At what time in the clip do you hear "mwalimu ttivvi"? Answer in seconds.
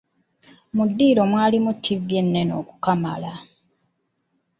1.31-2.13